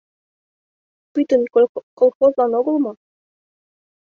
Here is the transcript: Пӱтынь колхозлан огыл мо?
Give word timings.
Пӱтынь 1.13 1.47
колхозлан 1.99 2.51
огыл 2.59 2.75
мо? 2.83 2.91